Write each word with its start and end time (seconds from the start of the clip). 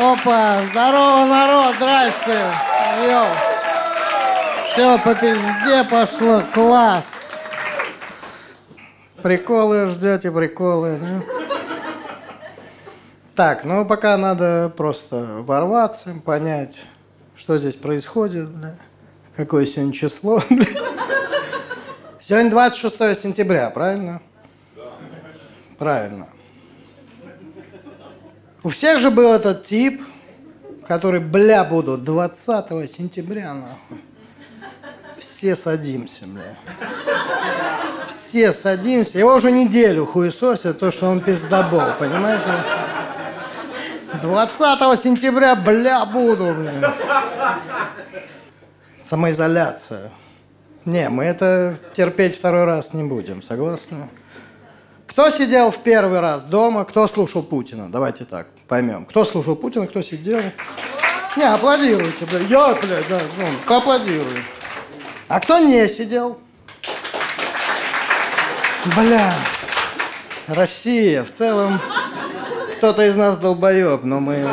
Опа, 0.00 0.62
здорово, 0.70 1.26
народ, 1.26 1.74
здрасте. 1.74 2.38
Йоу. 3.04 3.26
Все 4.62 4.96
по 4.98 5.12
пизде 5.12 5.82
пошло, 5.90 6.40
класс. 6.54 7.06
Приколы 9.22 9.86
ждете, 9.86 10.30
приколы. 10.30 11.00
да? 11.00 11.22
Так, 13.34 13.64
ну 13.64 13.84
пока 13.84 14.16
надо 14.16 14.72
просто 14.76 15.42
ворваться, 15.42 16.14
понять, 16.24 16.80
что 17.34 17.58
здесь 17.58 17.74
происходит, 17.74 18.48
бля. 18.50 18.76
Какое 19.36 19.66
сегодня 19.66 19.92
число, 19.92 20.40
бля. 20.50 20.64
Сегодня 22.20 22.50
26 22.52 23.20
сентября, 23.20 23.68
правильно? 23.70 24.20
Правильно. 25.76 26.28
У 28.62 28.70
всех 28.70 28.98
же 28.98 29.10
был 29.10 29.32
этот 29.32 29.64
тип, 29.64 30.02
который, 30.86 31.20
бля, 31.20 31.64
буду 31.64 31.96
20 31.96 32.90
сентября, 32.90 33.54
нахуй. 33.54 33.98
Все 35.18 35.54
садимся, 35.54 36.26
бля. 36.26 36.56
Все 38.08 38.52
садимся. 38.52 39.18
Его 39.18 39.34
уже 39.34 39.52
неделю 39.52 40.06
хуесосят, 40.06 40.78
то, 40.78 40.90
что 40.90 41.08
он 41.08 41.20
пиздобол, 41.20 41.94
понимаете? 41.98 42.50
20 44.22 45.00
сентября, 45.00 45.54
бля, 45.54 46.04
буду, 46.04 46.54
бля. 46.54 46.94
Самоизоляция. 49.04 50.10
Не, 50.84 51.08
мы 51.08 51.24
это 51.24 51.78
терпеть 51.94 52.36
второй 52.36 52.64
раз 52.64 52.92
не 52.92 53.04
будем, 53.04 53.42
согласны? 53.42 54.08
Кто 55.18 55.30
сидел 55.30 55.72
в 55.72 55.78
первый 55.78 56.20
раз 56.20 56.44
дома, 56.44 56.84
кто 56.84 57.08
слушал 57.08 57.42
Путина? 57.42 57.90
Давайте 57.90 58.24
так, 58.24 58.46
поймем. 58.68 59.04
Кто 59.04 59.24
слушал 59.24 59.56
Путина, 59.56 59.88
кто 59.88 60.00
сидел? 60.00 60.40
Не, 61.36 61.42
аплодируйте, 61.42 62.24
бля. 62.24 62.38
Я, 62.38 62.74
бля, 62.76 62.98
да, 63.08 63.20
ну, 63.36 63.44
поаплодирую. 63.66 64.44
А 65.26 65.40
кто 65.40 65.58
не 65.58 65.88
сидел? 65.88 66.38
Бля, 68.94 69.34
Россия, 70.46 71.24
в 71.24 71.32
целом, 71.32 71.80
кто-то 72.76 73.04
из 73.04 73.16
нас 73.16 73.36
долбоеб, 73.38 74.04
но 74.04 74.20
мы 74.20 74.48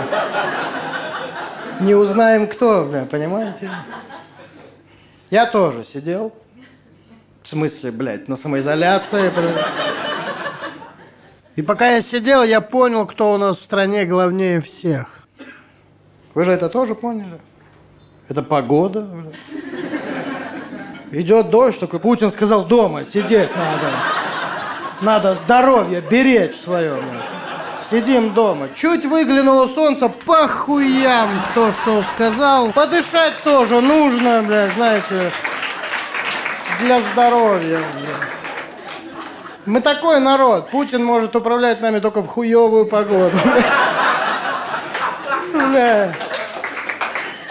не 1.79 1.93
узнаем, 1.93 2.47
кто, 2.47 2.85
бля, 2.85 3.05
понимаете? 3.05 3.69
Я 5.29 5.45
тоже 5.45 5.83
сидел. 5.83 6.33
В 7.43 7.49
смысле, 7.49 7.91
блядь, 7.91 8.27
на 8.27 8.35
самоизоляции. 8.35 9.29
И 11.55 11.61
пока 11.61 11.91
я 11.91 12.01
сидел, 12.01 12.43
я 12.43 12.59
понял, 12.59 13.05
кто 13.05 13.33
у 13.33 13.37
нас 13.37 13.57
в 13.57 13.63
стране 13.63 14.05
главнее 14.05 14.59
всех. 14.59 15.07
Вы 16.33 16.43
же 16.43 16.51
это 16.51 16.67
тоже 16.67 16.95
поняли? 16.95 17.39
Это 18.27 18.43
погода. 18.43 19.07
Идет 21.11 21.49
дождь, 21.49 21.79
такой 21.79 22.01
Путин 22.01 22.29
сказал, 22.29 22.65
дома 22.65 23.05
сидеть 23.05 23.49
надо. 23.55 23.91
Надо 25.01 25.35
здоровье 25.35 26.01
беречь 26.01 26.55
свое. 26.55 27.01
Сидим 27.89 28.33
дома. 28.33 28.67
Чуть 28.75 29.05
выглянуло 29.05 29.67
солнце, 29.67 30.09
по 30.09 30.47
хуям, 30.47 31.29
кто 31.51 31.71
что 31.71 32.03
сказал. 32.15 32.71
Подышать 32.71 33.35
тоже 33.43 33.79
нужно, 33.79 34.43
блядь, 34.43 34.73
знаете, 34.73 35.31
для 36.79 36.99
здоровья. 37.01 37.77
Блядь. 37.77 38.34
Мы 39.65 39.81
такой 39.81 40.19
народ. 40.19 40.69
Путин 40.69 41.03
может 41.03 41.35
управлять 41.35 41.81
нами 41.81 41.99
только 41.99 42.21
в 42.21 42.27
хуевую 42.27 42.85
погоду. 42.85 43.35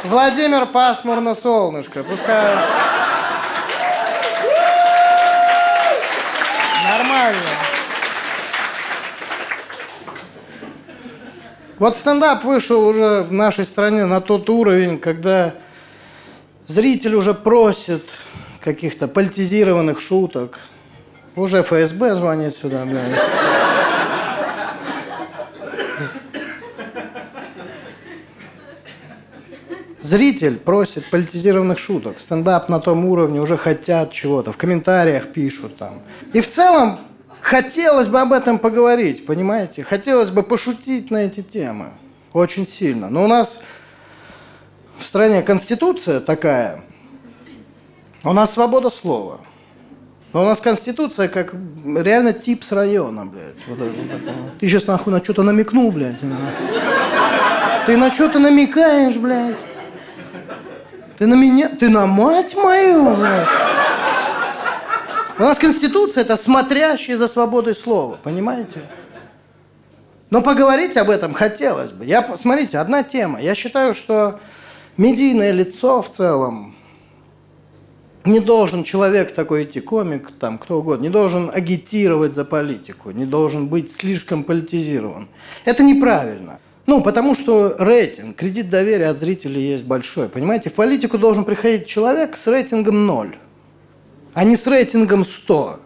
Владимир 0.04 0.66
пасмурно 0.66 1.34
солнышко. 1.34 2.04
Пускай... 2.04 2.54
Нормально. 6.84 7.40
Вот 11.78 11.96
стендап 11.96 12.44
вышел 12.44 12.86
уже 12.86 13.22
в 13.22 13.32
нашей 13.32 13.64
стране 13.64 14.04
на 14.04 14.20
тот 14.20 14.48
уровень, 14.48 14.98
когда 14.98 15.54
зритель 16.66 17.16
уже 17.16 17.34
просит 17.34 18.08
каких-то 18.60 19.08
политизированных 19.08 20.00
шуток. 20.00 20.60
Уже 21.36 21.62
ФСБ 21.62 22.14
звонит 22.14 22.56
сюда, 22.56 22.84
блядь. 22.84 23.20
Зритель 30.00 30.58
просит 30.58 31.10
политизированных 31.10 31.78
шуток. 31.78 32.20
Стендап 32.20 32.68
на 32.68 32.78
том 32.78 33.06
уровне 33.06 33.40
уже 33.40 33.56
хотят 33.56 34.12
чего-то. 34.12 34.52
В 34.52 34.56
комментариях 34.56 35.32
пишут 35.32 35.78
там. 35.78 36.02
И 36.34 36.40
в 36.40 36.48
целом 36.48 37.00
хотелось 37.40 38.06
бы 38.06 38.20
об 38.20 38.32
этом 38.32 38.58
поговорить, 38.58 39.24
понимаете? 39.24 39.82
Хотелось 39.82 40.30
бы 40.30 40.42
пошутить 40.42 41.10
на 41.10 41.24
эти 41.24 41.40
темы. 41.40 41.86
Очень 42.34 42.66
сильно. 42.66 43.08
Но 43.08 43.24
у 43.24 43.26
нас 43.26 43.60
в 44.98 45.06
стране 45.06 45.42
конституция 45.42 46.20
такая. 46.20 46.82
У 48.24 48.32
нас 48.34 48.52
свобода 48.52 48.90
слова. 48.90 49.40
Но 50.34 50.42
у 50.42 50.44
нас 50.44 50.60
конституция 50.60 51.28
как 51.28 51.54
реально 51.84 52.32
тип 52.32 52.64
с 52.64 52.72
района, 52.72 53.24
блядь. 53.24 53.54
Вот 53.68 53.78
это, 53.78 53.94
вот. 54.26 54.58
Ты 54.58 54.68
сейчас 54.68 54.88
нахуй 54.88 55.12
на 55.12 55.22
что-то 55.22 55.44
намекнул, 55.44 55.92
блядь. 55.92 56.20
На. 56.22 56.36
Ты 57.86 57.96
на 57.96 58.10
что-то 58.10 58.40
намекаешь, 58.40 59.16
блядь. 59.16 59.54
Ты 61.16 61.28
на 61.28 61.34
меня, 61.34 61.68
ты 61.68 61.88
на 61.88 62.06
мать 62.06 62.56
мою, 62.56 63.14
блядь. 63.14 63.46
У 65.38 65.42
нас 65.42 65.56
конституция 65.56 66.22
это 66.22 66.36
смотрящий 66.36 67.14
за 67.14 67.28
свободой 67.28 67.76
слова, 67.76 68.18
понимаете? 68.20 68.80
Но 70.30 70.42
поговорить 70.42 70.96
об 70.96 71.10
этом 71.10 71.32
хотелось 71.32 71.92
бы. 71.92 72.04
Я, 72.04 72.36
смотрите, 72.36 72.78
одна 72.78 73.04
тема. 73.04 73.40
Я 73.40 73.54
считаю, 73.54 73.94
что 73.94 74.40
медийное 74.96 75.52
лицо 75.52 76.02
в 76.02 76.10
целом, 76.10 76.73
не 78.26 78.40
должен 78.40 78.84
человек 78.84 79.34
такой 79.34 79.64
идти, 79.64 79.80
комик, 79.80 80.30
там, 80.38 80.58
кто 80.58 80.78
угодно, 80.78 81.04
не 81.04 81.10
должен 81.10 81.50
агитировать 81.52 82.34
за 82.34 82.44
политику, 82.44 83.10
не 83.10 83.26
должен 83.26 83.68
быть 83.68 83.92
слишком 83.92 84.44
политизирован. 84.44 85.28
Это 85.64 85.82
неправильно. 85.82 86.58
Ну, 86.86 87.00
потому 87.02 87.34
что 87.34 87.76
рейтинг, 87.78 88.36
кредит 88.36 88.68
доверия 88.68 89.08
от 89.08 89.18
зрителей 89.18 89.62
есть 89.62 89.84
большой. 89.84 90.28
Понимаете, 90.28 90.68
в 90.68 90.74
политику 90.74 91.18
должен 91.18 91.44
приходить 91.44 91.86
человек 91.86 92.36
с 92.36 92.46
рейтингом 92.46 93.06
0, 93.06 93.36
а 94.34 94.44
не 94.44 94.56
с 94.56 94.66
рейтингом 94.66 95.24
100. 95.24 95.80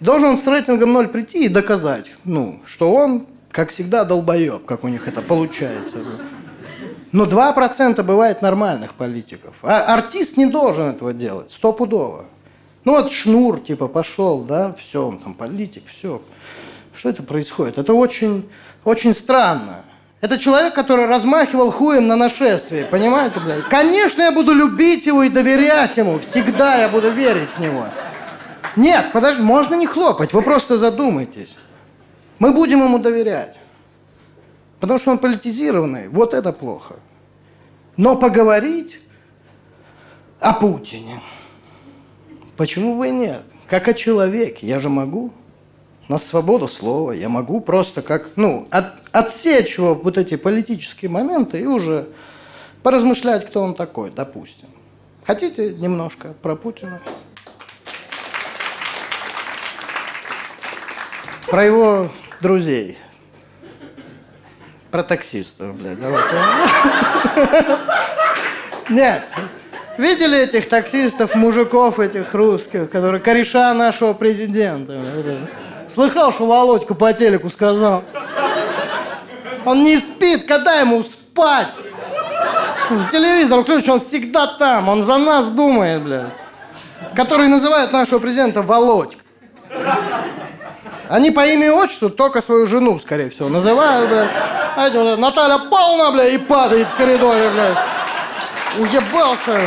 И 0.00 0.04
должен 0.04 0.30
он 0.30 0.36
с 0.36 0.46
рейтингом 0.46 0.92
0 0.92 1.08
прийти 1.08 1.44
и 1.44 1.48
доказать, 1.48 2.12
ну, 2.24 2.60
что 2.66 2.92
он, 2.92 3.26
как 3.50 3.70
всегда, 3.70 4.04
долбоеб, 4.04 4.64
как 4.64 4.82
у 4.82 4.88
них 4.88 5.06
это 5.06 5.22
получается. 5.22 5.98
Но 7.14 7.26
2% 7.26 8.02
бывает 8.02 8.42
нормальных 8.42 8.94
политиков. 8.94 9.54
А 9.62 9.94
артист 9.94 10.36
не 10.36 10.46
должен 10.46 10.88
этого 10.88 11.12
делать, 11.12 11.52
стопудово. 11.52 12.24
Ну 12.82 12.96
вот 13.00 13.12
Шнур, 13.12 13.60
типа, 13.60 13.86
пошел, 13.86 14.42
да, 14.42 14.74
все, 14.80 15.06
он 15.06 15.20
там 15.20 15.34
политик, 15.34 15.84
все. 15.86 16.20
Что 16.92 17.10
это 17.10 17.22
происходит? 17.22 17.78
Это 17.78 17.94
очень, 17.94 18.50
очень 18.84 19.14
странно. 19.14 19.84
Это 20.22 20.38
человек, 20.38 20.74
который 20.74 21.06
размахивал 21.06 21.70
хуем 21.70 22.08
на 22.08 22.16
нашествии, 22.16 22.84
понимаете, 22.90 23.38
блядь? 23.38 23.68
Конечно, 23.68 24.22
я 24.22 24.32
буду 24.32 24.52
любить 24.52 25.06
его 25.06 25.22
и 25.22 25.28
доверять 25.28 25.96
ему. 25.96 26.18
Всегда 26.18 26.78
я 26.78 26.88
буду 26.88 27.12
верить 27.12 27.48
в 27.56 27.60
него. 27.60 27.86
Нет, 28.74 29.12
подожди, 29.12 29.40
можно 29.40 29.76
не 29.76 29.86
хлопать, 29.86 30.32
вы 30.32 30.42
просто 30.42 30.76
задумайтесь. 30.76 31.56
Мы 32.40 32.52
будем 32.52 32.82
ему 32.82 32.98
доверять. 32.98 33.60
Потому 34.80 35.00
что 35.00 35.12
он 35.12 35.18
политизированный. 35.18 36.08
Вот 36.08 36.34
это 36.34 36.52
плохо. 36.52 36.96
Но 37.96 38.16
поговорить 38.16 38.98
о 40.40 40.52
Путине. 40.52 41.20
Почему 42.56 42.98
бы 42.98 43.08
и 43.08 43.10
нет? 43.10 43.42
Как 43.68 43.88
о 43.88 43.94
человеке. 43.94 44.66
Я 44.66 44.78
же 44.78 44.88
могу. 44.88 45.32
У 46.08 46.12
нас 46.12 46.24
свобода 46.26 46.66
слова. 46.66 47.12
Я 47.12 47.28
могу 47.28 47.60
просто 47.60 48.02
как, 48.02 48.30
ну, 48.36 48.66
от, 48.70 48.94
отсечь 49.12 49.78
вот 49.78 50.18
эти 50.18 50.36
политические 50.36 51.10
моменты 51.10 51.60
и 51.60 51.66
уже 51.66 52.08
поразмышлять, 52.82 53.46
кто 53.46 53.62
он 53.62 53.74
такой, 53.74 54.10
допустим. 54.10 54.68
Хотите 55.24 55.74
немножко 55.74 56.34
про 56.42 56.56
Путина? 56.56 57.00
Про 61.46 61.64
его 61.64 62.10
друзей. 62.40 62.98
Про 64.94 65.02
таксистов, 65.02 65.76
блядь, 65.82 66.00
давайте. 66.00 66.36
Нет. 68.90 69.24
Видели 69.98 70.38
этих 70.38 70.68
таксистов, 70.68 71.34
мужиков 71.34 71.98
этих 71.98 72.32
русских, 72.32 72.88
которые 72.90 73.20
кореша 73.20 73.74
нашего 73.74 74.12
президента? 74.12 74.96
Слыхал, 75.92 76.32
что 76.32 76.46
Володька 76.46 76.94
по 76.94 77.12
телеку 77.12 77.50
сказал? 77.50 78.04
Он 79.64 79.82
не 79.82 79.96
спит, 79.96 80.46
когда 80.46 80.74
ему 80.78 81.02
спать. 81.02 81.72
Телевизор 83.10 83.64
включен, 83.64 83.94
он 83.94 84.00
всегда 84.00 84.46
там, 84.46 84.88
он 84.88 85.02
за 85.02 85.18
нас 85.18 85.50
думает, 85.50 86.04
блядь. 86.04 86.32
Который 87.16 87.48
называют 87.48 87.90
нашего 87.90 88.20
президента 88.20 88.62
Володька. 88.62 89.20
Они 91.08 91.32
по 91.32 91.44
имени 91.44 91.70
отчеству 91.70 92.10
только 92.10 92.40
свою 92.40 92.68
жену, 92.68 92.96
скорее 93.00 93.30
всего, 93.30 93.48
называют, 93.48 94.08
блядь. 94.08 94.63
Знаете, 94.74 94.98
вот 94.98 95.18
Наталья 95.18 95.58
Павловна, 95.58 96.10
блядь, 96.10 96.32
и 96.32 96.38
падает 96.38 96.88
в 96.88 96.96
коридоре, 96.96 97.48
блядь. 97.50 97.78
Уебался. 98.78 99.60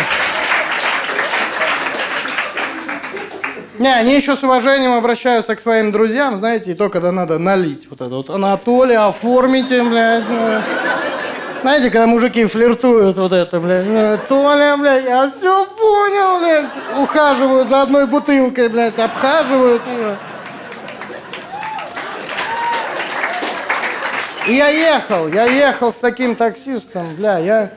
Не, 3.79 3.93
они 3.93 4.15
еще 4.15 4.35
с 4.35 4.43
уважением 4.43 4.93
обращаются 4.93 5.55
к 5.55 5.61
своим 5.61 5.91
друзьям, 5.91 6.37
знаете, 6.37 6.71
и 6.71 6.73
то, 6.73 6.89
когда 6.89 7.11
надо 7.11 7.37
налить 7.37 7.87
вот 7.89 8.01
это 8.01 8.15
вот. 8.15 8.29
Анатолий, 8.29 8.95
оформите, 8.95 9.83
блядь. 9.83 10.27
Ну. 10.27 10.61
Знаете, 11.61 11.89
когда 11.89 12.07
мужики 12.07 12.45
флиртуют 12.45 13.17
вот 13.17 13.31
это, 13.31 13.59
блядь. 13.59 13.85
Ну, 13.85 14.19
Толя, 14.27 14.75
блядь, 14.77 15.05
я 15.05 15.29
все 15.29 15.65
понял, 15.65 16.39
блядь. 16.39 16.97
Ухаживают 16.97 17.69
за 17.69 17.83
одной 17.83 18.07
бутылкой, 18.07 18.67
блядь, 18.67 18.99
обхаживают 18.99 19.81
ее. 19.87 20.17
И 24.47 24.53
я 24.53 24.69
ехал, 24.69 25.27
я 25.27 25.45
ехал 25.45 25.91
с 25.91 25.97
таким 25.97 26.35
таксистом, 26.35 27.15
бля, 27.15 27.37
я... 27.37 27.71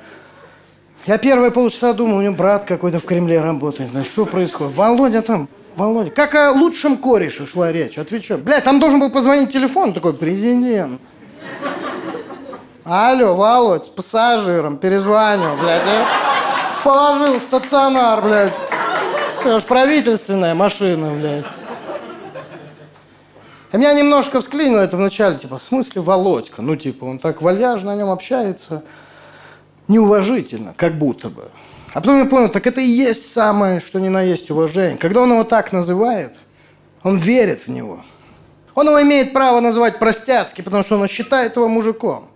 Я 1.06 1.18
первые 1.18 1.50
полчаса 1.50 1.94
думал, 1.94 2.18
у 2.18 2.20
него 2.20 2.34
брат 2.34 2.64
какой-то 2.64 3.00
в 3.00 3.04
Кремле 3.04 3.40
работает. 3.40 3.90
Значит, 3.90 4.12
что 4.12 4.26
происходит? 4.26 4.76
Володя 4.76 5.22
там 5.22 5.48
Володя, 5.74 6.10
как 6.10 6.34
о 6.34 6.52
лучшем 6.52 6.98
кореше 6.98 7.46
шла 7.46 7.72
речь. 7.72 7.96
Отвечаю. 7.96 8.40
Блядь, 8.40 8.64
там 8.64 8.80
должен 8.80 9.00
был 9.00 9.10
позвонить 9.10 9.50
телефон 9.50 9.94
такой, 9.94 10.12
президент. 10.12 11.00
Алло, 12.84 13.34
Володь, 13.34 13.86
с 13.86 13.88
пассажиром, 13.88 14.76
перезвонил, 14.76 15.56
блядь. 15.56 15.86
Я 15.86 16.06
положил 16.84 17.40
стационар, 17.40 18.20
блядь. 18.20 18.52
Это 19.40 19.58
ж 19.58 19.62
правительственная 19.62 20.54
машина, 20.54 21.10
блядь. 21.12 21.44
И 23.72 23.76
меня 23.76 23.92
немножко 23.92 24.40
всклинило 24.40 24.80
это 24.80 24.96
вначале, 24.96 25.38
типа, 25.38 25.58
в 25.58 25.62
смысле 25.62 26.02
Володька? 26.02 26.60
Ну, 26.60 26.74
типа, 26.74 27.04
он 27.04 27.18
так 27.18 27.40
вальяжно 27.40 27.92
о 27.92 27.96
нем 27.96 28.10
общается, 28.10 28.82
неуважительно, 29.86 30.74
как 30.76 30.98
будто 30.98 31.28
бы. 31.28 31.44
А 31.92 32.00
потом 32.00 32.18
я 32.18 32.24
понял, 32.24 32.48
так 32.48 32.66
это 32.66 32.80
и 32.80 32.84
есть 32.84 33.32
самое, 33.32 33.80
что 33.80 34.00
ни 34.00 34.08
на 34.08 34.22
есть 34.22 34.50
уважение. 34.50 34.96
Когда 34.96 35.22
он 35.22 35.32
его 35.32 35.44
так 35.44 35.72
называет, 35.72 36.32
он 37.02 37.18
верит 37.18 37.66
в 37.66 37.68
него. 37.68 38.00
Он 38.74 38.88
его 38.88 39.02
имеет 39.02 39.32
право 39.32 39.60
называть 39.60 39.98
простяцкий, 39.98 40.64
потому 40.64 40.82
что 40.82 40.96
он 40.96 41.06
считает 41.08 41.56
его 41.56 41.68
мужиком. 41.68 42.28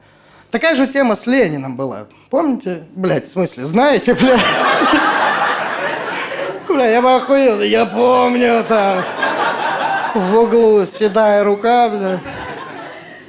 Такая 0.51 0.77
же 0.77 0.87
тема 0.87 1.17
с 1.17 1.27
Лениным 1.27 1.77
была. 1.77 2.07
Помните? 2.31 2.85
Блять, 2.95 3.27
в 3.27 3.33
смысле, 3.33 3.65
знаете, 3.65 4.15
блядь? 4.15 4.41
Бля, 6.69 6.91
я 6.91 7.03
бы 7.03 7.15
охуел, 7.15 7.63
я 7.63 7.87
помню 7.87 8.65
там. 8.69 9.05
В 10.15 10.37
углу 10.37 10.87
седая 10.87 11.43
рука, 11.43 11.89
бля. 11.89 12.21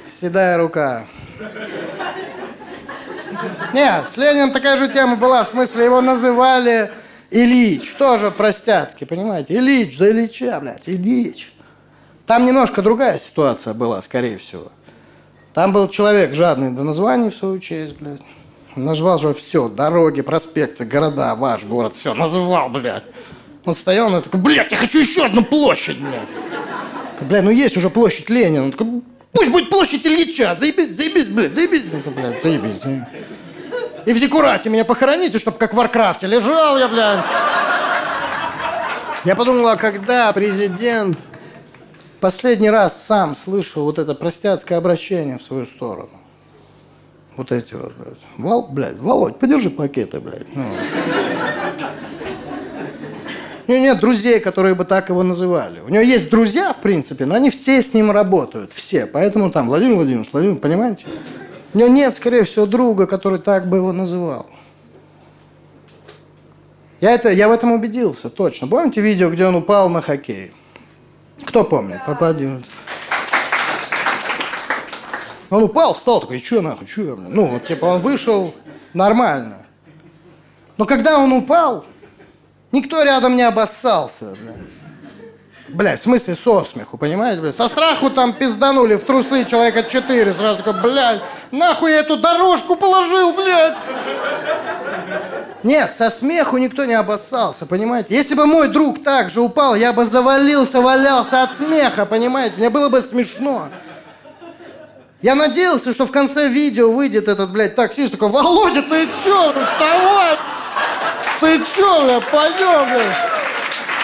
Седая 0.08 0.56
рука. 0.56 1.04
Нет, 3.74 4.06
с 4.08 4.16
Лениным 4.16 4.52
такая 4.52 4.76
же 4.76 4.88
тема 4.88 5.16
была, 5.16 5.42
в 5.42 5.48
смысле 5.48 5.84
его 5.84 6.00
называли 6.00 6.92
Ильич, 7.30 7.92
тоже 7.98 8.30
простяцкий, 8.30 9.04
понимаете? 9.04 9.56
Ильич 9.56 9.98
за 9.98 10.10
Ильича, 10.10 10.60
блядь, 10.60 10.88
Ильич. 10.88 11.52
Там 12.24 12.46
немножко 12.46 12.82
другая 12.82 13.18
ситуация 13.18 13.74
была, 13.74 14.00
скорее 14.00 14.38
всего. 14.38 14.70
Там 15.54 15.72
был 15.72 15.88
человек 15.88 16.34
жадный 16.34 16.70
до 16.70 16.84
названий 16.84 17.30
в 17.30 17.36
свою 17.36 17.58
честь, 17.58 17.96
блядь. 17.96 18.22
Назвал 18.76 19.18
же 19.18 19.34
все, 19.34 19.68
дороги, 19.68 20.20
проспекты, 20.20 20.84
города, 20.84 21.34
ваш 21.34 21.64
город, 21.64 21.96
все, 21.96 22.14
назвал, 22.14 22.68
блядь. 22.68 23.04
Он 23.64 23.74
стоял, 23.74 24.12
он 24.12 24.22
такой, 24.22 24.40
блядь, 24.40 24.70
я 24.70 24.76
хочу 24.76 25.00
еще 25.00 25.24
одну 25.24 25.42
площадь, 25.42 25.98
блядь. 25.98 26.28
Блядь, 27.20 27.44
ну 27.44 27.50
есть 27.50 27.76
уже 27.76 27.90
площадь 27.90 28.28
Ленина. 28.28 28.64
Он 28.64 28.72
такой, 28.72 29.02
пусть 29.32 29.50
будет 29.50 29.70
площадь 29.70 30.06
Ильича, 30.06 30.54
заебись, 30.54 30.96
заебись, 30.96 31.26
блядь, 31.26 31.54
заебись. 31.54 31.82
Блядь, 31.82 32.42
заебись, 32.42 32.80
заебись. 32.82 33.06
И 34.06 34.12
в 34.12 34.18
Зиккурате 34.18 34.70
меня 34.70 34.84
похороните, 34.84 35.38
чтобы 35.38 35.58
как 35.58 35.72
в 35.72 35.76
Warcraft 35.76 36.20
е 36.20 36.26
лежал 36.26 36.78
я, 36.78 36.88
блядь. 36.88 37.24
Я 39.24 39.34
подумал, 39.34 39.68
а 39.68 39.76
когда 39.76 40.32
президент 40.32 41.18
последний 42.20 42.70
раз 42.70 43.04
сам 43.04 43.34
слышал 43.34 43.84
вот 43.84 43.98
это 43.98 44.14
простяцкое 44.14 44.78
обращение 44.78 45.38
в 45.38 45.42
свою 45.42 45.66
сторону? 45.66 46.10
Вот 47.36 47.50
эти 47.52 47.74
вот, 47.74 47.92
блядь. 47.94 48.18
Вал, 48.38 48.68
блядь, 48.70 48.98
Володь, 48.98 49.38
подержи 49.38 49.70
пакеты, 49.70 50.20
блядь. 50.20 50.54
Ну. 50.54 50.64
У 53.66 53.72
него 53.72 53.82
нет 53.82 54.00
друзей, 54.00 54.38
которые 54.38 54.74
бы 54.74 54.84
так 54.84 55.08
его 55.08 55.22
называли. 55.22 55.80
У 55.80 55.88
него 55.88 56.02
есть 56.02 56.30
друзья, 56.30 56.72
в 56.72 56.76
принципе, 56.76 57.24
но 57.24 57.34
они 57.34 57.50
все 57.50 57.82
с 57.82 57.92
ним 57.94 58.10
работают. 58.12 58.72
Все. 58.72 59.06
Поэтому 59.06 59.50
там 59.50 59.68
Владимир 59.68 59.96
Владимирович, 59.96 60.28
Владимир, 60.32 60.56
понимаете? 60.56 61.06
У 61.74 61.78
него 61.78 61.88
нет, 61.88 62.16
скорее 62.16 62.44
всего, 62.44 62.66
друга, 62.66 63.06
который 63.06 63.40
так 63.40 63.68
бы 63.68 63.78
его 63.78 63.92
называл. 63.92 64.46
Я, 67.00 67.10
это, 67.10 67.30
я 67.30 67.48
в 67.48 67.52
этом 67.52 67.72
убедился, 67.72 68.30
точно. 68.30 68.68
Помните 68.68 69.00
видео, 69.00 69.30
где 69.30 69.44
он 69.44 69.56
упал 69.56 69.88
на 69.90 70.00
хоккей? 70.00 70.52
Кто 71.44 71.64
помнит? 71.64 71.98
Поаплодируйте. 72.06 72.66
Он 75.50 75.64
упал, 75.64 75.92
встал, 75.94 76.20
такой, 76.20 76.38
что 76.38 76.62
нахуй, 76.62 76.86
что? 76.86 77.16
Ну, 77.16 77.46
вот, 77.46 77.66
типа, 77.66 77.84
он 77.84 78.00
вышел 78.00 78.54
нормально. 78.94 79.58
Но 80.76 80.84
когда 80.84 81.18
он 81.18 81.32
упал, 81.32 81.84
никто 82.72 83.02
рядом 83.02 83.36
не 83.36 83.42
обоссался. 83.42 84.36
Бля. 84.40 84.54
Блядь, 85.68 86.00
в 86.00 86.04
смысле 86.04 86.36
со 86.36 86.62
смеху, 86.64 86.96
понимаете, 86.96 87.40
блядь? 87.40 87.54
Со 87.54 87.66
страху 87.66 88.08
там 88.08 88.32
пизданули 88.32 88.94
в 88.94 89.04
трусы 89.04 89.44
человека 89.44 89.82
четыре. 89.82 90.32
Сразу 90.32 90.62
такой, 90.62 90.80
блядь, 90.80 91.20
нахуй 91.50 91.90
я 91.90 92.00
эту 92.00 92.16
дорожку 92.16 92.76
положил, 92.76 93.32
блядь? 93.32 93.76
Нет, 95.64 95.92
со 95.96 96.08
смеху 96.10 96.58
никто 96.58 96.84
не 96.84 96.94
обоссался, 96.94 97.66
понимаете? 97.66 98.14
Если 98.14 98.34
бы 98.34 98.46
мой 98.46 98.68
друг 98.68 99.02
так 99.02 99.32
же 99.32 99.40
упал, 99.40 99.74
я 99.74 99.92
бы 99.92 100.04
завалился, 100.04 100.80
валялся 100.80 101.42
от 101.42 101.54
смеха, 101.54 102.06
понимаете? 102.06 102.54
Мне 102.58 102.70
было 102.70 102.88
бы 102.88 103.02
смешно. 103.02 103.68
Я 105.20 105.34
надеялся, 105.34 105.92
что 105.92 106.06
в 106.06 106.12
конце 106.12 106.46
видео 106.46 106.92
выйдет 106.92 107.26
этот, 107.26 107.50
блядь, 107.50 107.74
таксист 107.74 108.12
такой, 108.12 108.28
Володя, 108.28 108.82
ты 108.82 109.08
чё, 109.24 109.50
вставай! 109.50 110.38
Ты 111.40 111.60
чё, 111.74 112.04
блядь, 112.04 112.26
пойдем, 112.30 112.88
блядь? 112.88 113.16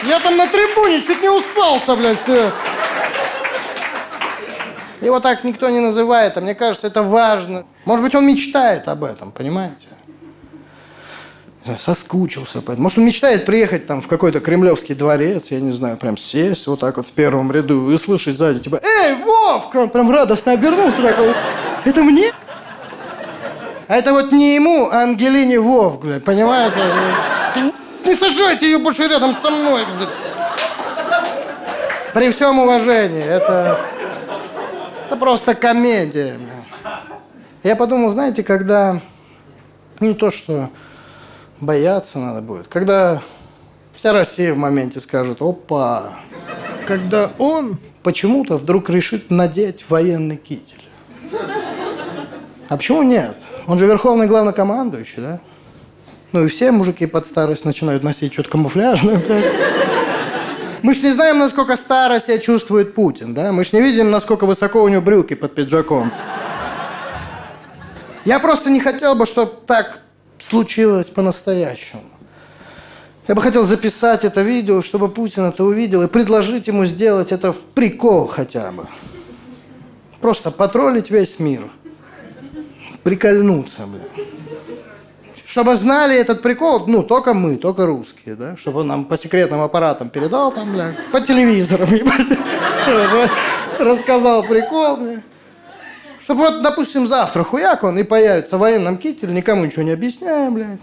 Я 0.04 0.20
там 0.20 0.36
на 0.36 0.46
трибуне 0.48 1.00
чуть 1.00 1.22
не 1.22 1.28
усался, 1.28 1.96
блядь. 1.96 2.22
Его 5.00 5.20
так 5.20 5.42
никто 5.42 5.68
не 5.68 5.80
называет, 5.80 6.36
а 6.36 6.40
мне 6.40 6.54
кажется, 6.54 6.86
это 6.86 7.02
важно. 7.02 7.64
Может 7.84 8.04
быть, 8.04 8.14
он 8.14 8.26
мечтает 8.26 8.86
об 8.88 9.02
этом, 9.02 9.32
понимаете? 9.32 9.88
Соскучился. 11.78 12.62
Может, 12.66 12.98
он 12.98 13.04
мечтает 13.04 13.46
приехать 13.46 13.86
там 13.86 14.02
в 14.02 14.08
какой-то 14.08 14.40
кремлевский 14.40 14.94
дворец, 14.94 15.46
я 15.50 15.60
не 15.60 15.70
знаю, 15.70 15.96
прям 15.96 16.16
сесть 16.16 16.66
вот 16.66 16.80
так 16.80 16.96
вот 16.96 17.06
в 17.06 17.12
первом 17.12 17.52
ряду 17.52 17.90
и 17.90 17.94
услышать 17.94 18.36
сзади, 18.36 18.60
типа, 18.60 18.80
«Эй, 18.82 19.14
Вовка!» 19.14 19.76
Он 19.76 19.90
прям 19.90 20.10
радостно 20.10 20.52
обернулся 20.52 21.00
такой, 21.00 21.34
«Это 21.84 22.02
мне?» 22.02 22.32
Это 23.88 24.12
вот 24.12 24.32
не 24.32 24.54
ему, 24.54 24.88
а 24.90 25.02
Ангелине 25.02 25.60
Вов, 25.60 26.00
блядь, 26.00 26.24
понимаете? 26.24 26.80
Не 28.04 28.14
сажайте 28.14 28.66
ее 28.66 28.78
больше 28.78 29.06
рядом 29.06 29.34
со 29.34 29.50
мной. 29.50 29.84
При 32.14 32.30
всем 32.30 32.58
уважении, 32.58 33.22
это, 33.22 33.78
это 35.06 35.16
просто 35.16 35.54
комедия. 35.54 36.38
Я 37.62 37.76
подумал, 37.76 38.10
знаете, 38.10 38.42
когда 38.42 39.00
не 40.00 40.14
то, 40.14 40.30
что 40.30 40.68
бояться 41.60 42.18
надо 42.18 42.42
будет, 42.42 42.68
когда 42.68 43.22
вся 43.94 44.12
Россия 44.12 44.52
в 44.52 44.58
моменте 44.58 45.00
скажет, 45.00 45.40
опа, 45.40 46.18
когда 46.86 47.30
он 47.38 47.78
почему-то 48.02 48.56
вдруг 48.56 48.90
решит 48.90 49.30
надеть 49.30 49.84
военный 49.88 50.36
китель. 50.36 50.82
А 52.68 52.76
почему 52.76 53.02
нет? 53.02 53.36
Он 53.66 53.78
же 53.78 53.86
верховный 53.86 54.26
главнокомандующий, 54.26 55.22
да? 55.22 55.40
Ну 56.32 56.46
и 56.46 56.48
все 56.48 56.72
мужики 56.72 57.06
под 57.06 57.26
старость 57.26 57.64
начинают 57.64 58.02
носить 58.02 58.32
что-то 58.32 58.50
камуфляжное. 58.50 59.20
Мы 60.82 60.94
ж 60.94 61.02
не 61.02 61.12
знаем, 61.12 61.38
насколько 61.38 61.76
старо 61.76 62.18
себя 62.18 62.38
чувствует 62.38 62.94
Путин, 62.94 63.34
да? 63.34 63.52
Мы 63.52 63.64
ж 63.64 63.72
не 63.72 63.80
видим, 63.80 64.10
насколько 64.10 64.46
высоко 64.46 64.82
у 64.82 64.88
него 64.88 65.02
брюки 65.02 65.34
под 65.34 65.54
пиджаком. 65.54 66.10
Я 68.24 68.40
просто 68.40 68.70
не 68.70 68.80
хотел 68.80 69.14
бы, 69.14 69.26
чтобы 69.26 69.52
так 69.66 70.00
случилось 70.40 71.08
по-настоящему. 71.08 72.02
Я 73.28 73.36
бы 73.36 73.42
хотел 73.42 73.62
записать 73.62 74.24
это 74.24 74.42
видео, 74.42 74.82
чтобы 74.82 75.08
Путин 75.08 75.44
это 75.44 75.62
увидел 75.62 76.02
и 76.02 76.08
предложить 76.08 76.66
ему 76.66 76.84
сделать 76.84 77.30
это 77.30 77.52
в 77.52 77.60
прикол 77.60 78.26
хотя 78.26 78.72
бы. 78.72 78.88
Просто 80.20 80.50
потроллить 80.50 81.10
весь 81.10 81.38
мир. 81.38 81.70
Прикольнуться, 83.02 83.86
блядь. 83.86 84.26
Чтобы 85.46 85.76
знали 85.76 86.16
этот 86.16 86.40
прикол, 86.40 86.86
ну, 86.86 87.02
только 87.02 87.34
мы, 87.34 87.56
только 87.56 87.84
русские, 87.84 88.36
да? 88.36 88.56
Чтобы 88.56 88.80
он 88.80 88.86
нам 88.86 89.04
по 89.04 89.18
секретным 89.18 89.60
аппаратам 89.60 90.08
передал 90.08 90.50
там, 90.50 90.72
блядь, 90.72 90.94
по 91.12 91.20
телевизорам, 91.20 91.88
рассказал 93.78 94.44
прикол, 94.44 94.96
блядь. 94.96 95.22
Чтобы 96.22 96.42
вот, 96.42 96.62
допустим, 96.62 97.06
завтра 97.06 97.42
хуяк 97.42 97.82
он 97.82 97.98
и 97.98 98.04
появится 98.04 98.56
в 98.56 98.60
военном 98.60 98.96
кителе, 98.96 99.34
никому 99.34 99.64
ничего 99.64 99.82
не 99.82 99.90
объясняя, 99.90 100.50
блядь. 100.50 100.80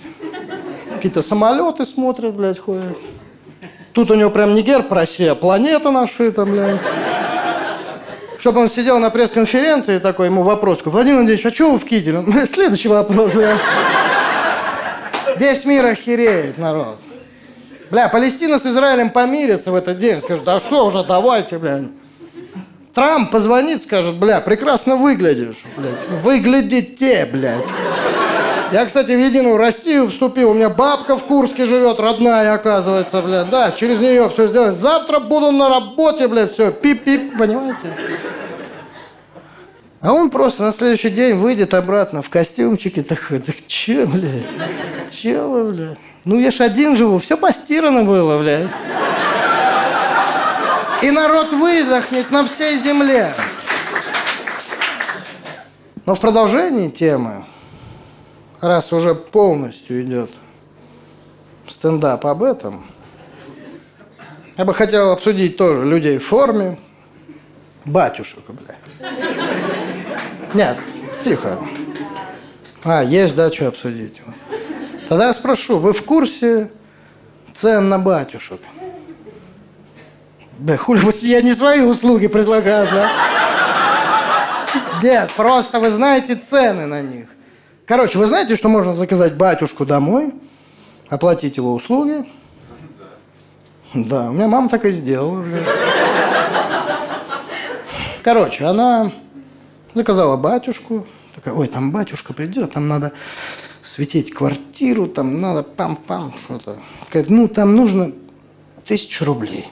Какие-то 0.93 1.21
самолеты 1.21 1.85
смотрят, 1.85 2.35
блядь, 2.35 2.59
ходят. 2.59 2.97
Тут 3.93 4.11
у 4.11 4.15
него 4.15 4.29
прям 4.29 4.53
не 4.53 4.61
герб 4.61 4.91
России, 4.91 5.25
а 5.25 5.35
планета 5.35 5.91
нашита, 5.91 6.45
блядь. 6.45 6.79
Чтобы 8.39 8.61
он 8.61 8.69
сидел 8.69 8.99
на 8.99 9.09
пресс-конференции 9.09 9.97
и 9.97 9.99
такой 9.99 10.27
ему 10.27 10.43
вопрос. 10.43 10.79
Владимир 10.85 11.17
Владимирович, 11.17 11.45
а 11.45 11.51
что 11.51 11.71
вы 11.71 11.77
в 11.77 11.83
кителе? 11.83 12.23
Следующий 12.51 12.87
вопрос, 12.87 13.33
блядь. 13.33 13.59
Весь 15.37 15.65
мир 15.65 15.85
охереет, 15.85 16.57
народ. 16.57 16.97
Бля, 17.91 18.07
Палестина 18.07 18.57
с 18.57 18.65
Израилем 18.65 19.09
помирится 19.09 19.71
в 19.71 19.75
этот 19.75 19.99
день. 19.99 20.21
Скажут, 20.21 20.45
да 20.45 20.59
что 20.59 20.85
уже, 20.85 21.03
давайте, 21.03 21.57
блядь. 21.57 21.89
Трамп 22.93 23.29
позвонит, 23.29 23.83
скажет, 23.83 24.15
бля, 24.15 24.39
прекрасно 24.39 24.95
выглядишь, 24.95 25.63
блядь. 25.75 26.21
Выглядите, 26.23 27.25
блядь. 27.25 27.65
Я, 28.71 28.85
кстати, 28.85 29.11
в 29.13 29.19
Единую 29.19 29.57
Россию 29.57 30.09
вступил. 30.09 30.51
У 30.51 30.53
меня 30.53 30.69
бабка 30.69 31.17
в 31.17 31.23
Курске 31.23 31.65
живет, 31.65 31.99
родная, 31.99 32.53
оказывается, 32.53 33.21
блядь. 33.21 33.49
Да, 33.49 33.71
через 33.71 33.99
нее 33.99 34.29
все 34.29 34.47
сделать. 34.47 34.75
Завтра 34.75 35.19
буду 35.19 35.51
на 35.51 35.69
работе, 35.69 36.27
блядь, 36.27 36.53
все. 36.53 36.71
Пип-пип, 36.71 37.37
понимаете? 37.37 37.87
А 40.01 40.13
он 40.13 40.29
просто 40.29 40.63
на 40.63 40.71
следующий 40.71 41.09
день 41.09 41.33
выйдет 41.35 41.73
обратно 41.73 42.21
в 42.21 42.29
костюмчике 42.29 43.03
такой, 43.03 43.39
так 43.39 43.55
че, 43.67 44.05
блядь, 44.05 45.11
че 45.11 45.41
вы, 45.41 45.71
блядь? 45.71 45.97
Ну 46.23 46.39
я 46.39 46.51
ж 46.51 46.61
один 46.61 46.95
живу, 46.95 47.19
все 47.19 47.35
постирано 47.35 48.03
было, 48.03 48.39
блядь. 48.39 48.69
И 51.01 51.11
народ 51.11 51.51
выдохнет 51.51 52.29
на 52.31 52.45
всей 52.45 52.77
земле. 52.77 53.33
Но 56.05 56.15
в 56.15 56.19
продолжении 56.19 56.89
темы, 56.89 57.43
раз 58.61 58.91
уже 58.93 59.15
полностью 59.15 60.01
идет 60.01 60.31
стендап 61.67 62.25
об 62.25 62.43
этом, 62.43 62.85
я 64.57 64.65
бы 64.65 64.73
хотел 64.73 65.11
обсудить 65.11 65.57
тоже 65.57 65.85
людей 65.85 66.17
в 66.17 66.25
форме, 66.25 66.77
батюшек, 67.85 68.43
бля. 68.49 68.75
Нет, 70.53 70.77
тихо. 71.23 71.57
А, 72.83 73.03
есть, 73.03 73.35
да, 73.35 73.51
что 73.51 73.67
обсудить. 73.67 74.21
Тогда 75.07 75.27
я 75.27 75.33
спрошу, 75.33 75.79
вы 75.79 75.93
в 75.93 76.03
курсе 76.03 76.71
цен 77.53 77.89
на 77.89 77.99
батюшек? 77.99 78.59
Да 80.57 80.75
хули, 80.75 81.01
я 81.25 81.41
не 81.41 81.53
свои 81.53 81.81
услуги 81.81 82.27
предлагаю, 82.27 82.89
да? 82.91 83.11
Нет, 85.01 85.31
просто 85.37 85.79
вы 85.79 85.89
знаете 85.89 86.35
цены 86.35 86.85
на 86.85 87.01
них. 87.01 87.29
Короче, 87.89 88.17
вы 88.17 88.27
знаете, 88.27 88.55
что 88.55 88.69
можно 88.69 88.93
заказать 88.93 89.35
батюшку 89.35 89.85
домой, 89.85 90.33
оплатить 91.09 91.57
его 91.57 91.73
услуги? 91.73 92.23
Да, 93.93 94.29
у 94.29 94.33
меня 94.33 94.47
мама 94.47 94.69
так 94.69 94.85
и 94.85 94.91
сделала. 94.91 95.43
Короче, 98.23 98.63
она 98.65 99.11
Заказала 99.93 100.37
батюшку. 100.37 101.07
Такая, 101.33 101.53
ой, 101.53 101.67
там 101.67 101.91
батюшка 101.91 102.33
придет, 102.33 102.73
там 102.73 102.87
надо 102.87 103.11
светить 103.83 104.33
квартиру, 104.33 105.07
там 105.07 105.41
надо 105.41 105.61
пам-пам, 105.61 106.33
что-то. 106.45 106.77
Ну, 107.27 107.47
там 107.47 107.75
нужно 107.75 108.11
тысячу 108.83 109.25
рублей. 109.25 109.67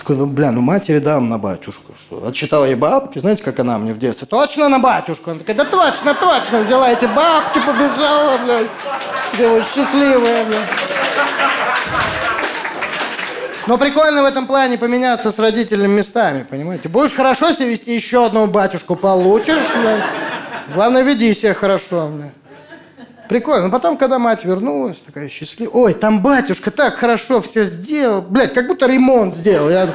Такой, 0.00 0.16
ну, 0.16 0.24
бля, 0.24 0.50
ну 0.50 0.62
матери 0.62 0.98
дам 0.98 1.28
на 1.28 1.36
батюшку. 1.36 1.92
Что? 2.00 2.26
Отчитала 2.26 2.64
ей 2.64 2.74
бабки, 2.74 3.18
знаете, 3.18 3.42
как 3.42 3.60
она 3.60 3.76
мне 3.76 3.92
в 3.92 3.98
детстве? 3.98 4.26
Точно 4.26 4.70
на 4.70 4.78
батюшку? 4.78 5.30
Она 5.30 5.40
такая, 5.40 5.56
да 5.56 5.64
точно, 5.66 6.14
точно. 6.14 6.60
Взяла 6.60 6.90
эти 6.90 7.04
бабки, 7.04 7.58
побежала, 7.58 8.38
блядь. 8.38 8.66
Такая 9.30 9.62
счастливая, 9.62 10.46
блядь. 10.46 10.68
Но 13.66 13.76
прикольно 13.76 14.22
в 14.22 14.24
этом 14.24 14.46
плане 14.46 14.78
поменяться 14.78 15.30
с 15.30 15.38
родителями 15.38 15.98
местами, 15.98 16.46
понимаете? 16.48 16.88
Будешь 16.88 17.12
хорошо 17.12 17.52
себя 17.52 17.66
вести, 17.66 17.94
еще 17.94 18.24
одного 18.24 18.46
батюшку 18.46 18.96
получишь, 18.96 19.70
блядь. 19.78 20.04
Главное, 20.74 21.02
веди 21.02 21.34
себя 21.34 21.52
хорошо, 21.52 22.08
блядь. 22.08 22.39
Прикольно. 23.30 23.66
Но 23.66 23.70
потом, 23.70 23.96
когда 23.96 24.18
мать 24.18 24.44
вернулась, 24.44 24.98
такая 24.98 25.28
счастливая. 25.28 25.72
Ой, 25.72 25.94
там 25.94 26.20
батюшка 26.20 26.72
так 26.72 26.96
хорошо 26.96 27.40
все 27.40 27.62
сделал. 27.62 28.22
Блядь, 28.22 28.52
как 28.52 28.66
будто 28.66 28.86
ремонт 28.86 29.36
сделал. 29.36 29.70
Я... 29.70 29.88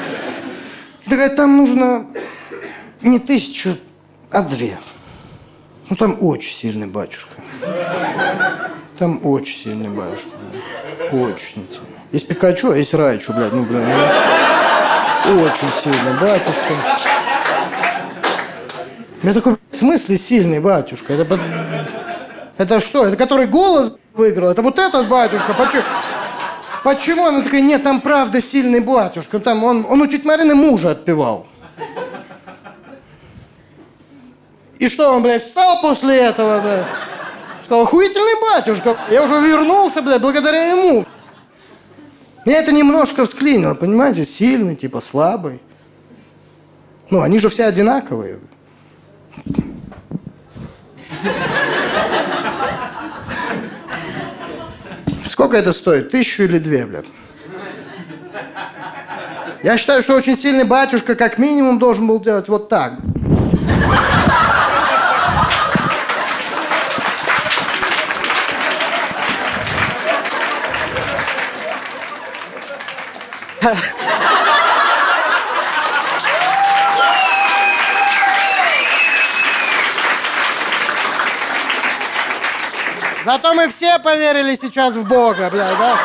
Такая, 1.03 1.35
там 1.35 1.57
нужно 1.57 2.07
не 3.01 3.19
тысячу, 3.19 3.75
а 4.31 4.41
две. 4.41 4.77
Ну, 5.89 5.97
там 5.97 6.15
очень 6.21 6.55
сильный 6.55 6.87
батюшка. 6.87 7.33
Там 8.97 9.19
очень 9.25 9.63
сильный 9.63 9.89
батюшка. 9.89 10.29
Очень 11.11 11.67
сильный. 11.69 11.99
Есть 12.13 12.29
Пикачу, 12.29 12.71
а 12.71 12.77
есть 12.77 12.93
Райчу, 12.93 13.33
блядь, 13.33 13.51
ну, 13.51 13.63
блядь. 13.63 13.85
Ну, 15.25 15.41
очень 15.41 15.73
сильный 15.83 16.13
батюшка. 16.21 16.73
Я 19.23 19.33
такой, 19.33 19.57
в 19.69 19.75
смысле 19.75 20.17
сильный 20.17 20.61
батюшка? 20.61 21.11
Это, 21.11 21.37
это 22.57 22.79
что? 22.79 23.05
Это 23.05 23.17
который 23.17 23.47
голос 23.47 23.93
выиграл? 24.13 24.49
Это 24.49 24.61
вот 24.61 24.79
этот 24.79 25.07
батюшка? 25.07 25.53
Почему? 25.53 25.83
Почему? 26.83 27.25
Она 27.25 27.41
такая, 27.41 27.61
нет, 27.61 27.81
там 27.83 27.99
правда 27.99 28.41
сильный 28.41 28.79
батюшка. 28.79 29.39
Там 29.39 29.63
он, 29.63 29.85
он 29.89 30.01
у 30.01 30.07
тетя 30.07 30.27
Марины 30.27 30.53
мужа 30.53 30.91
отпевал. 30.91 31.47
И 34.77 34.87
что, 34.87 35.09
он, 35.09 35.23
блядь, 35.23 35.43
встал 35.43 35.81
после 35.81 36.17
этого, 36.17 36.61
блядь? 36.61 36.85
Сказал, 37.63 37.83
охуительный 37.85 38.39
батюшка. 38.39 38.95
Я 39.09 39.23
уже 39.23 39.33
вернулся, 39.35 40.01
блядь, 40.01 40.21
благодаря 40.21 40.67
ему. 40.67 41.05
Меня 42.45 42.59
это 42.59 42.71
немножко 42.71 43.25
всклинило, 43.25 43.73
понимаете? 43.73 44.23
Сильный, 44.23 44.75
типа 44.75 45.01
слабый. 45.01 45.59
Ну, 47.09 47.21
они 47.21 47.39
же 47.39 47.49
все 47.49 47.65
одинаковые. 47.65 48.39
Сколько 55.35 55.57
это 55.57 55.73
стоит? 55.73 56.11
Тысячу 56.11 56.43
или 56.43 56.59
две, 56.59 56.85
блядь? 56.85 57.07
Я 59.63 59.77
считаю, 59.77 60.01
что 60.01 60.15
очень 60.15 60.37
сильный 60.37 60.63
батюшка 60.63 61.13
как 61.13 61.37
минимум 61.37 61.77
должен 61.77 62.07
был 62.07 62.21
делать 62.21 62.47
вот 62.47 62.69
так. 62.69 62.93
Зато 83.25 83.55
мы 83.55 83.69
все 83.69 83.97
поверили 83.97 84.55
сейчас 84.55 84.93
в 84.93 85.03
Бога, 85.03 85.49
блядь, 85.49 85.75
да? 85.79 85.97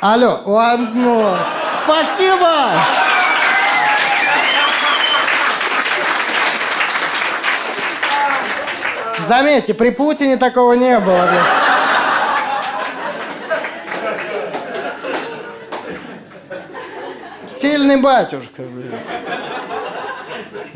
Алло, 0.00 0.42
ладно. 0.46 1.36
Спасибо! 1.82 2.70
Заметьте, 9.26 9.74
при 9.74 9.90
Путине 9.90 10.36
такого 10.36 10.74
не 10.74 10.96
было. 11.00 11.26
Блядь. 11.26 11.42
Сильный 17.50 17.96
батюшка, 17.96 18.62
блин. 18.62 18.94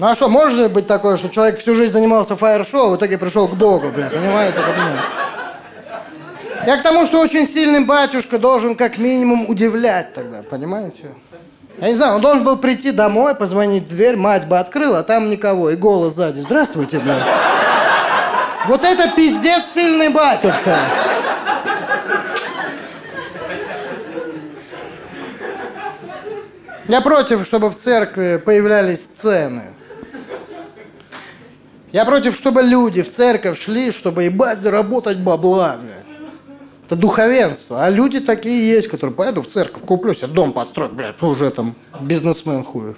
Ну 0.01 0.07
а 0.07 0.17
что, 0.17 0.31
может 0.31 0.73
быть 0.73 0.87
такое, 0.87 1.19
что 1.19 1.29
человек 1.29 1.61
всю 1.61 1.75
жизнь 1.75 1.93
занимался 1.93 2.35
фаер-шоу, 2.35 2.89
в 2.89 2.97
итоге 2.97 3.19
пришел 3.19 3.47
к 3.47 3.55
Богу, 3.55 3.91
бля, 3.91 4.09
понимаете? 4.09 4.57
Я 6.67 6.79
к 6.79 6.83
тому, 6.83 7.05
что 7.05 7.21
очень 7.21 7.47
сильный 7.47 7.85
батюшка 7.85 8.39
должен 8.39 8.77
как 8.77 8.97
минимум 8.97 9.47
удивлять 9.47 10.15
тогда, 10.15 10.43
понимаете? 10.43 11.11
Я 11.83 11.89
не 11.89 11.95
знаю, 11.97 12.15
он 12.15 12.23
должен 12.23 12.45
был 12.45 12.57
прийти 12.57 12.93
домой, 12.93 13.35
позвонить 13.35 13.85
в 13.85 13.89
дверь, 13.89 14.17
мать 14.17 14.49
бы 14.49 14.59
открыла, 14.59 15.01
а 15.01 15.03
там 15.03 15.29
никого, 15.29 15.69
и 15.69 15.77
голос 15.77 16.15
сзади. 16.15 16.41
Здравствуйте, 16.41 16.99
бля. 16.99 17.17
Вот 18.69 18.83
это 18.85 19.07
пиздец 19.15 19.65
сильный 19.75 20.09
батюшка. 20.09 20.79
Я 26.89 27.03
против, 27.03 27.45
чтобы 27.45 27.69
в 27.69 27.77
церкви 27.77 28.41
появлялись 28.43 29.03
сцены. 29.03 29.65
Я 31.93 32.05
против, 32.05 32.37
чтобы 32.37 32.63
люди 32.63 33.03
в 33.03 33.11
церковь 33.11 33.61
шли, 33.61 33.91
чтобы 33.91 34.25
ебать 34.25 34.61
заработать 34.61 35.19
бабла, 35.19 35.77
блядь. 35.83 36.05
Это 36.87 36.97
духовенство. 36.97 37.85
А 37.85 37.91
люди 37.91 38.21
такие 38.21 38.69
есть, 38.69 38.89
которые 38.89 39.15
пойду 39.15 39.43
в 39.43 39.49
церковь, 39.49 39.85
куплю 39.85 40.15
себе 40.15 40.29
дом 40.29 40.53
построить, 40.53 40.93
блядь, 40.93 41.21
уже 41.23 41.51
там 41.51 41.75
бизнесмен 42.01 42.65
хуев. 42.65 42.97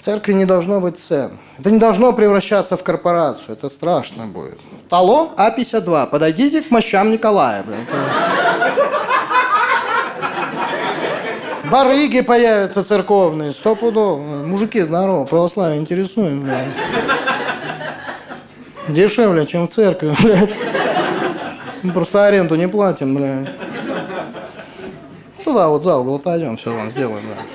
В 0.00 0.04
церкви 0.04 0.32
не 0.32 0.44
должно 0.44 0.80
быть 0.80 0.98
цен. 0.98 1.32
Это 1.58 1.70
не 1.70 1.78
должно 1.78 2.12
превращаться 2.12 2.76
в 2.76 2.82
корпорацию. 2.82 3.54
Это 3.54 3.68
страшно 3.68 4.26
будет. 4.26 4.58
Талон 4.88 5.30
А52. 5.36 6.06
Подойдите 6.08 6.62
к 6.62 6.70
мощам 6.70 7.10
Николая, 7.10 7.62
блядь. 7.64 8.87
Барыги 11.70 12.22
появятся 12.22 12.82
церковные, 12.82 13.52
сто 13.52 13.74
пудов. 13.74 14.20
Мужики, 14.20 14.80
здорово, 14.80 15.24
православие 15.24 15.80
интересуем, 15.80 16.42
блядь. 16.42 16.68
Дешевле, 18.88 19.46
чем 19.46 19.68
в 19.68 19.72
церкви, 19.72 20.14
блядь. 20.22 20.50
Мы 21.82 21.92
просто 21.92 22.26
аренду 22.26 22.54
не 22.54 22.68
платим, 22.68 23.14
блядь. 23.14 23.48
Туда 25.44 25.68
вот 25.68 25.84
за 25.84 25.96
угол 25.96 26.16
отойдем, 26.16 26.56
все 26.56 26.74
вам 26.74 26.90
сделаем, 26.90 27.22
блядь. 27.26 27.46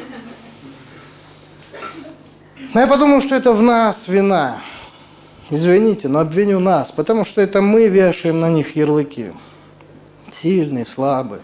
Но 2.74 2.82
я 2.82 2.88
подумал, 2.88 3.22
что 3.22 3.36
это 3.36 3.54
в 3.54 3.62
нас 3.62 4.08
вина. 4.08 4.60
Извините, 5.50 6.08
но 6.08 6.20
обвиню 6.20 6.60
нас, 6.60 6.92
потому 6.92 7.26
что 7.26 7.42
это 7.42 7.62
мы 7.62 7.88
вешаем 7.88 8.40
на 8.40 8.50
них 8.50 8.76
ярлыки. 8.76 9.32
Сильные, 10.32 10.86
слабые. 10.86 11.42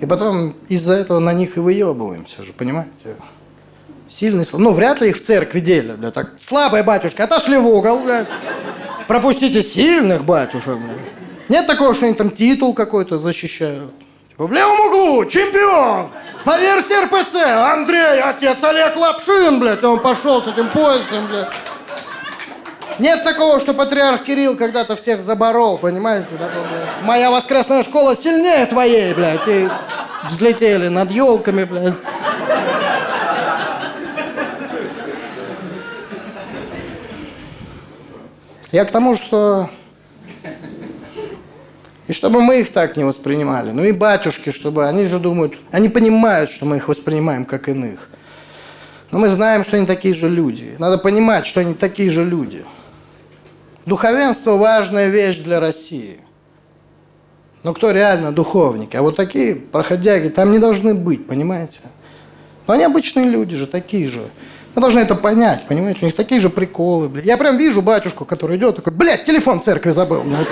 И 0.00 0.06
потом 0.06 0.54
из-за 0.68 0.94
этого 0.94 1.18
на 1.18 1.32
них 1.32 1.56
и 1.56 1.60
выебываемся 1.60 2.42
же, 2.42 2.52
понимаете? 2.52 3.16
Сильный, 4.08 4.44
слабый. 4.44 4.64
Ну, 4.64 4.72
вряд 4.72 5.00
ли 5.00 5.10
их 5.10 5.18
в 5.18 5.24
церкви 5.24 5.60
делят, 5.60 5.98
бля, 5.98 6.10
так. 6.10 6.30
Слабые 6.40 6.82
батюшки, 6.82 7.20
отошли 7.20 7.58
в 7.58 7.66
угол, 7.66 8.00
бля. 8.00 8.26
Пропустите 9.06 9.62
сильных 9.62 10.24
батюшек, 10.24 10.76
бля. 10.78 10.94
Нет 11.48 11.66
такого, 11.66 11.94
что 11.94 12.06
они 12.06 12.14
там 12.14 12.30
титул 12.30 12.74
какой-то 12.74 13.18
защищают. 13.18 13.92
Типа, 14.30 14.46
в 14.46 14.52
левом 14.52 14.80
углу 14.86 15.24
чемпион! 15.26 16.10
По 16.44 16.58
версии 16.58 17.04
РПЦ 17.04 17.34
Андрей, 17.72 18.20
отец 18.22 18.56
Олег 18.62 18.96
Лапшин, 18.96 19.60
блядь, 19.60 19.84
он 19.84 20.00
пошел 20.00 20.42
с 20.42 20.48
этим 20.48 20.68
поясом, 20.70 21.26
блядь. 21.28 21.48
Нет 23.00 23.24
такого, 23.24 23.60
что 23.60 23.72
патриарх 23.72 24.24
Кирилл 24.24 24.56
когда-то 24.56 24.94
всех 24.94 25.22
заборол, 25.22 25.78
понимаете? 25.78 26.36
Такой, 26.38 26.68
блядь. 26.68 27.02
Моя 27.02 27.30
воскресная 27.30 27.82
школа 27.82 28.14
сильнее 28.14 28.66
твоей, 28.66 29.14
блядь. 29.14 29.48
И 29.48 29.68
взлетели 30.28 30.88
над 30.88 31.10
елками, 31.10 31.64
блядь. 31.64 31.94
Я 38.70 38.84
к 38.84 38.90
тому, 38.90 39.16
что... 39.16 39.70
И 42.06 42.12
чтобы 42.12 42.42
мы 42.42 42.60
их 42.60 42.70
так 42.70 42.98
не 42.98 43.04
воспринимали. 43.04 43.70
Ну 43.70 43.82
и 43.82 43.92
батюшки, 43.92 44.50
чтобы 44.52 44.86
они 44.86 45.06
же 45.06 45.18
думают... 45.18 45.54
Они 45.72 45.88
понимают, 45.88 46.50
что 46.50 46.66
мы 46.66 46.76
их 46.76 46.86
воспринимаем 46.86 47.46
как 47.46 47.70
иных. 47.70 48.10
Но 49.10 49.20
мы 49.20 49.28
знаем, 49.28 49.64
что 49.64 49.78
они 49.78 49.86
такие 49.86 50.12
же 50.12 50.28
люди. 50.28 50.76
Надо 50.78 50.98
понимать, 50.98 51.46
что 51.46 51.60
они 51.60 51.72
такие 51.72 52.10
же 52.10 52.24
люди. 52.24 52.66
Духовенство– 53.90 54.52
важная 54.56 55.08
вещь 55.08 55.38
для 55.38 55.58
России. 55.58 56.20
Но 57.64 57.74
кто 57.74 57.90
реально 57.90 58.30
духовники? 58.30 58.96
А 58.96 59.02
вот 59.02 59.16
такие 59.16 59.56
проходяги 59.56 60.28
там 60.28 60.52
не 60.52 60.60
должны 60.60 60.94
быть, 60.94 61.26
понимаете? 61.26 61.80
Но 62.68 62.74
они 62.74 62.84
обычные 62.84 63.26
люди 63.26 63.56
же, 63.56 63.66
такие 63.66 64.06
же. 64.06 64.28
Мы 64.76 64.80
должны 64.80 65.00
это 65.00 65.16
понять, 65.16 65.66
понимаете? 65.66 65.98
У 66.02 66.04
них 66.04 66.14
такие 66.14 66.40
же 66.40 66.50
приколы, 66.50 67.08
блядь. 67.08 67.26
Я 67.26 67.36
прям 67.36 67.58
вижу 67.58 67.82
батюшку, 67.82 68.24
который 68.24 68.58
идет, 68.58 68.76
такой, 68.76 68.92
блядь, 68.92 69.24
телефон 69.24 69.58
в 69.58 69.64
церкви 69.64 69.90
забыл. 69.90 70.22
Блядь, 70.22 70.46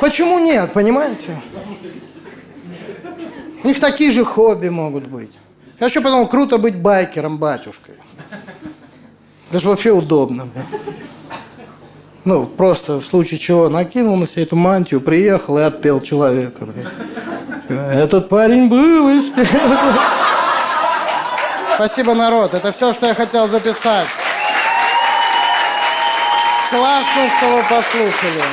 Почему 0.00 0.38
нет, 0.38 0.70
понимаете? 0.74 1.40
У 3.64 3.66
них 3.66 3.80
такие 3.80 4.10
же 4.10 4.26
хобби 4.26 4.68
могут 4.68 5.06
быть. 5.06 5.32
Я 5.80 5.86
еще 5.86 6.02
подумал, 6.02 6.28
круто 6.28 6.58
быть 6.58 6.76
байкером, 6.76 7.38
батюшкой. 7.38 7.94
Это 9.48 9.60
же 9.60 9.66
вообще 9.66 9.92
удобно. 9.92 10.44
Блядь. 10.44 10.99
Ну, 12.30 12.46
просто 12.46 13.00
в 13.00 13.06
случае 13.06 13.40
чего 13.40 13.68
накинул 13.68 14.16
на 14.16 14.24
себя 14.24 14.44
эту 14.44 14.54
мантию, 14.54 15.00
приехал 15.00 15.58
и 15.58 15.62
отпел 15.62 16.00
человека. 16.00 16.64
Этот 17.68 18.28
парень 18.28 18.68
был 18.68 19.08
из 19.08 19.32
Спасибо, 21.74 22.14
народ. 22.14 22.54
Это 22.54 22.70
все, 22.70 22.92
что 22.92 23.06
я 23.06 23.14
хотел 23.14 23.48
записать. 23.48 24.06
Классно, 26.70 27.28
что 27.36 27.46
вы 27.48 27.62
послушали. 27.68 28.44